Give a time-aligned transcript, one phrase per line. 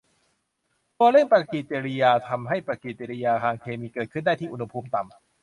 [0.97, 5.11] ตัวเร่งปฏิกิริยาทำให้ปฏิกิริยาทางเคมีเกิดขึ้นได้ที่อุณหภูมิต่ำ